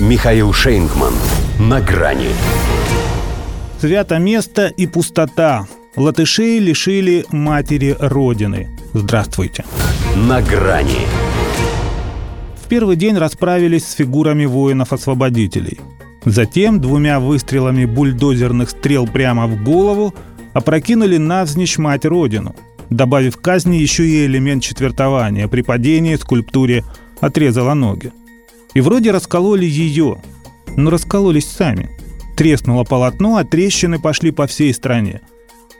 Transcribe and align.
Михаил 0.00 0.52
Шейнгман. 0.52 1.14
На 1.60 1.80
грани. 1.80 2.30
Свято 3.78 4.18
место 4.18 4.66
и 4.66 4.88
пустота. 4.88 5.68
Латышей 5.94 6.58
лишили 6.58 7.24
матери 7.30 7.96
Родины. 8.00 8.76
Здравствуйте. 8.92 9.64
На 10.16 10.42
грани. 10.42 11.06
В 12.60 12.68
первый 12.68 12.96
день 12.96 13.16
расправились 13.16 13.86
с 13.86 13.92
фигурами 13.92 14.46
воинов-освободителей. 14.46 15.78
Затем 16.24 16.80
двумя 16.80 17.20
выстрелами 17.20 17.84
бульдозерных 17.84 18.70
стрел 18.70 19.06
прямо 19.06 19.46
в 19.46 19.62
голову 19.62 20.12
опрокинули 20.54 21.18
навзничь 21.18 21.78
мать 21.78 22.04
Родину, 22.04 22.56
добавив 22.90 23.36
к 23.36 23.40
казни 23.40 23.76
еще 23.76 24.04
и 24.04 24.26
элемент 24.26 24.64
четвертования 24.64 25.46
при 25.46 25.62
падении 25.62 26.16
скульптуре 26.16 26.82
отрезала 27.20 27.74
ноги. 27.74 28.10
И 28.74 28.80
вроде 28.80 29.12
раскололи 29.12 29.64
ее, 29.64 30.20
но 30.76 30.90
раскололись 30.90 31.46
сами. 31.46 31.90
Треснуло 32.36 32.84
полотно, 32.84 33.36
а 33.36 33.44
трещины 33.44 34.00
пошли 34.00 34.32
по 34.32 34.46
всей 34.46 34.74
стране. 34.74 35.20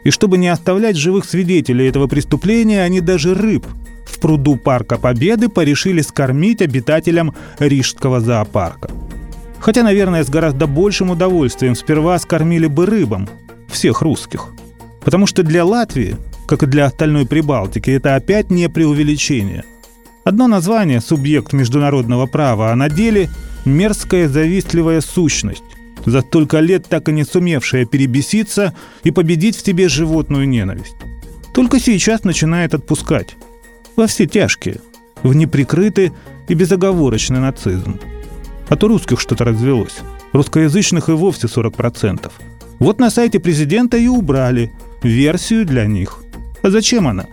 И 0.05 0.11
чтобы 0.11 0.39
не 0.39 0.49
оставлять 0.49 0.97
живых 0.97 1.25
свидетелей 1.25 1.89
этого 1.89 2.07
преступления, 2.07 2.83
они 2.83 3.01
даже 3.01 3.35
рыб 3.35 3.67
в 4.05 4.21
пруду 4.21 4.57
Парка 4.57 4.99
Победы 4.99 5.49
порешили 5.49 6.01
скормить 6.03 6.63
обитателям 6.63 7.35
Рижского 7.59 8.21
зоопарка. 8.21 8.91
Хотя, 9.59 9.83
наверное, 9.83 10.23
с 10.23 10.29
гораздо 10.29 10.67
большим 10.67 11.11
удовольствием 11.11 11.75
сперва 11.75 12.19
скормили 12.19 12.67
бы 12.67 12.87
рыбам, 12.87 13.29
всех 13.69 14.03
русских. 14.03 14.49
Потому 15.03 15.27
что 15.27 15.43
для 15.43 15.65
Латвии, 15.65 16.17
как 16.47 16.63
и 16.63 16.67
для 16.67 16.85
остальной 16.85 17.27
Прибалтики, 17.27 17.91
это 17.91 18.15
опять 18.15 18.51
не 18.51 18.69
преувеличение. 18.69 19.65
Одно 20.25 20.47
название– 20.47 21.01
субъект 21.03 21.53
международного 21.53 22.27
права, 22.27 22.73
а 22.73 22.77
на 22.77 22.89
деле– 22.89 23.29
мерзкая 23.67 24.27
завистливая 24.27 25.03
сущность, 25.03 25.65
за 26.07 26.23
столько 26.23 26.61
лет 26.61 26.87
так 26.89 27.11
и 27.11 27.13
не 27.13 27.25
сумевшая 27.25 27.85
перебеситься 27.85 28.75
и 29.03 29.11
победить 29.11 29.57
в 29.57 29.63
тебе 29.63 29.89
животную 29.89 30.49
ненависть. 30.49 30.97
Только 31.53 31.79
сейчас 31.79 32.25
начинает 32.25 32.75
отпускать. 32.75 33.37
Во 33.97 34.07
все 34.07 34.27
тяжкие, 34.27 34.81
в 35.23 35.35
неприкрытый 35.35 36.13
и 36.49 36.55
безоговорочный 36.55 37.41
нацизм. 37.41 38.01
А 38.69 38.77
то 38.77 38.89
русских 38.89 39.21
что-то 39.21 39.45
развелось. 39.45 39.99
Русскоязычных 40.33 41.11
и 41.11 41.13
вовсе 41.13 41.49
40%. 41.49 42.33
Вот 42.79 42.99
на 42.99 43.11
сайте 43.11 43.39
президента 43.41 43.99
и 43.99 44.09
убрали 44.09 44.73
версию 45.03 45.67
для 45.67 45.87
них. 45.87 46.25
А 46.63 46.71
зачем 46.71 47.07
она? 47.07 47.27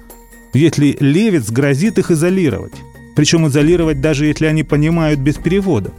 Если 0.53 0.97
Левец 0.99 1.49
грозит 1.49 1.97
их 1.97 2.11
изолировать. 2.11 2.73
Причем 3.15 3.47
изолировать 3.47 4.01
даже 4.01 4.25
если 4.25 4.45
они 4.45 4.63
понимают 4.63 5.19
без 5.19 5.35
перевода. 5.35 5.91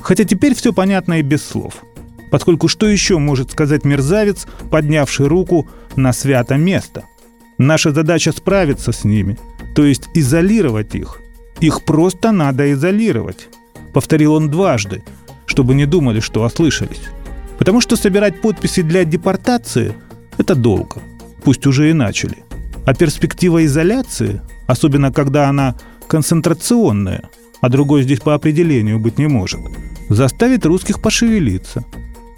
Хотя 0.00 0.24
теперь 0.24 0.54
все 0.54 0.72
понятно 0.72 1.18
и 1.18 1.22
без 1.22 1.42
слов. 1.42 1.84
Поскольку 2.30 2.68
что 2.68 2.86
еще 2.86 3.18
может 3.18 3.50
сказать 3.50 3.84
мерзавец, 3.84 4.46
поднявший 4.70 5.26
руку 5.26 5.68
на 5.96 6.12
свято 6.12 6.56
место? 6.56 7.04
Наша 7.58 7.92
задача 7.92 8.32
справиться 8.32 8.92
с 8.92 9.04
ними, 9.04 9.36
то 9.74 9.84
есть 9.84 10.08
изолировать 10.14 10.94
их. 10.94 11.20
Их 11.60 11.84
просто 11.84 12.32
надо 12.32 12.72
изолировать. 12.72 13.48
Повторил 13.92 14.34
он 14.34 14.48
дважды, 14.48 15.02
чтобы 15.44 15.74
не 15.74 15.84
думали, 15.84 16.20
что 16.20 16.42
ослышались. 16.42 17.02
Потому 17.58 17.82
что 17.82 17.96
собирать 17.96 18.40
подписи 18.40 18.80
для 18.80 19.04
депортации– 19.04 19.94
это 20.38 20.54
долго. 20.54 21.02
Пусть 21.44 21.66
уже 21.66 21.90
и 21.90 21.92
начали. 21.92 22.38
А 22.90 22.94
перспектива 22.94 23.64
изоляции, 23.66 24.40
особенно 24.66 25.12
когда 25.12 25.48
она 25.48 25.76
концентрационная, 26.08 27.30
а 27.60 27.68
другой 27.68 28.02
здесь 28.02 28.18
по 28.18 28.34
определению 28.34 28.98
быть 28.98 29.16
не 29.16 29.28
может, 29.28 29.60
заставит 30.08 30.66
русских 30.66 31.00
пошевелиться. 31.00 31.84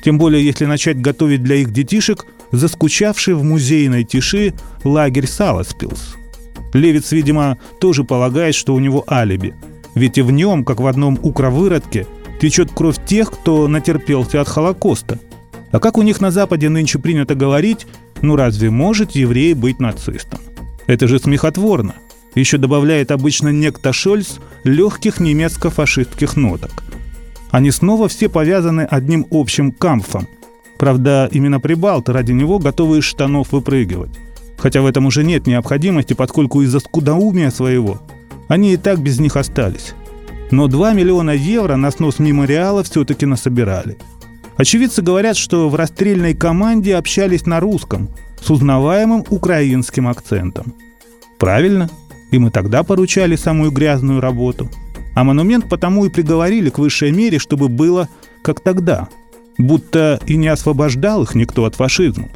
Тем 0.05 0.19
более, 0.19 0.45
если 0.45 0.67
начать 0.67 1.01
готовить 1.01 1.43
для 1.43 1.57
их 1.57 1.73
детишек 1.73 2.27
заскучавший 2.51 3.33
в 3.33 3.43
музейной 3.43 4.05
тиши 4.05 4.53
лагерь 4.85 5.27
Саласпилс. 5.27 6.17
Левиц, 6.75 7.13
видимо, 7.13 7.57
тоже 7.81 8.05
полагает, 8.05 8.55
что 8.55 8.75
у 8.75 8.79
него 8.79 9.07
алиби. 9.09 9.55
Ведь 9.95 10.19
и 10.19 10.21
в 10.21 10.33
нем, 10.33 10.67
как 10.67 10.81
в 10.81 10.87
одном 10.87 11.19
укровыродке, 11.23 12.07
течет 12.43 12.71
кровь 12.71 12.99
тех, 13.07 13.31
кто 13.31 13.69
натерпелся 13.69 14.43
от 14.43 14.49
Холокоста. 14.49 15.19
А 15.71 15.81
как 15.81 15.97
у 15.97 16.03
них 16.03 16.21
на 16.21 16.31
Западе 16.31 16.69
нынче 16.69 16.99
принято 16.99 17.35
говорить, 17.35 17.87
ну 18.21 18.37
разве 18.37 18.71
может 18.71 19.13
еврей 19.13 19.55
быть 19.55 19.81
нацистом? 19.81 20.39
Это 20.93 21.09
же 21.09 21.19
смехотворно. 21.19 21.95
Еще 22.35 22.59
добавляет 22.59 23.11
обычно 23.11 23.49
некто 23.49 23.95
Шольц 23.95 24.35
легких 24.63 25.21
немецко-фашистских 25.21 26.37
ноток. 26.37 26.85
Они 27.51 27.71
снова 27.71 28.09
все 28.09 28.29
повязаны 28.29 28.83
одним 28.83 29.27
общим 29.31 29.73
камфом. 29.73 30.29
Правда, 30.77 31.31
именно 31.33 31.61
прибалты 31.61 32.13
ради 32.13 32.33
него 32.33 32.59
готовы 32.59 32.99
из 32.99 33.05
штанов 33.05 33.53
выпрыгивать. 33.53 34.21
Хотя 34.59 34.83
в 34.83 34.87
этом 34.87 35.07
уже 35.07 35.25
нет 35.25 35.47
необходимости, 35.47 36.13
поскольку 36.13 36.61
из-за 36.61 36.81
скудоумия 36.81 37.51
своего 37.51 38.03
они 38.49 38.75
и 38.75 38.77
так 38.77 39.01
без 39.01 39.19
них 39.19 39.37
остались 39.37 39.95
но 40.53 40.69
2 40.69 40.93
миллиона 40.93 41.31
евро 41.31 41.77
на 41.77 41.91
снос 41.91 42.19
мемориала 42.19 42.83
все-таки 42.85 43.25
насобирали. 43.25 43.97
Очевидцы 44.57 45.03
говорят, 45.03 45.37
что 45.37 45.69
в 45.69 45.75
расстрельной 45.75 46.35
команде 46.35 46.97
общались 46.97 47.47
на 47.47 47.61
русском 47.61 48.09
с 48.41 48.51
узнаваемым 48.51 49.25
украинским 49.31 50.09
акцентом. 50.09 50.75
Правильно, 51.39 51.91
им 52.31 52.47
и 52.47 52.51
тогда 52.51 52.83
поручали 52.83 53.37
самую 53.37 53.71
грязную 53.71 54.21
работу. 54.21 54.71
А 55.15 55.25
монумент 55.25 55.69
потому 55.69 56.07
и 56.07 56.11
приговорили 56.11 56.71
к 56.71 56.79
высшей 56.79 57.13
мере, 57.13 57.39
чтобы 57.39 57.69
было 57.69 58.09
как 58.43 58.61
тогда. 58.61 59.09
Будто 59.59 60.21
и 60.27 60.37
не 60.37 60.49
освобождал 60.49 61.23
их 61.23 61.35
никто 61.35 61.65
от 61.65 61.75
фашизма. 61.75 62.29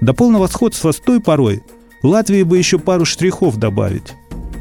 До 0.00 0.14
полного 0.14 0.46
сходства 0.46 0.92
с 0.92 0.96
той 0.96 1.20
порой 1.20 1.62
Латвии 2.02 2.42
бы 2.42 2.58
еще 2.58 2.78
пару 2.78 3.04
штрихов 3.04 3.56
добавить. 3.58 4.14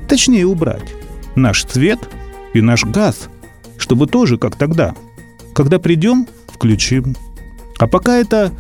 Точнее 0.08 0.46
убрать. 0.46 0.94
Наш 1.36 1.64
цвет– 1.64 2.00
и 2.54 2.62
наш 2.62 2.84
газ, 2.84 3.30
чтобы 3.78 4.08
тоже 4.08 4.38
как 4.38 4.56
тогда. 4.56 4.96
Когда 5.54 5.80
придем, 5.80 6.28
включим. 6.48 7.16
А 7.80 7.88
пока 7.88 8.18
это 8.18 8.52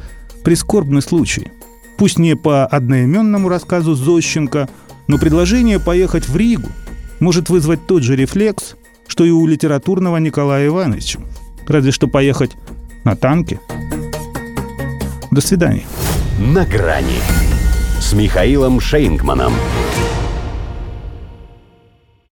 прискорбный 0.43 1.01
случай. 1.01 1.51
Пусть 1.97 2.17
не 2.17 2.35
по 2.35 2.65
одноименному 2.65 3.47
рассказу 3.49 3.93
Зощенко, 3.93 4.67
но 5.07 5.17
предложение 5.17 5.79
поехать 5.79 6.27
в 6.27 6.35
Ригу 6.35 6.69
может 7.19 7.49
вызвать 7.49 7.85
тот 7.85 8.03
же 8.03 8.15
рефлекс, 8.15 8.75
что 9.07 9.23
и 9.23 9.29
у 9.29 9.45
литературного 9.45 10.17
Николая 10.17 10.67
Ивановича. 10.67 11.19
Разве 11.67 11.91
что 11.91 12.07
поехать 12.07 12.51
на 13.03 13.15
танке. 13.15 13.59
До 15.29 15.41
свидания. 15.41 15.83
На 16.39 16.65
грани 16.65 17.19
с 17.99 18.13
Михаилом 18.13 18.79
Шейнгманом. 18.79 19.53